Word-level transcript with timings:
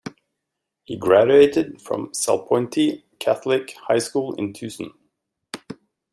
He 0.83 0.97
graduated 0.97 1.79
from 1.79 2.11
Salpointe 2.11 3.03
Catholic 3.19 3.75
High 3.87 3.99
School 3.99 4.33
in 4.33 4.51
Tucson. 4.51 4.93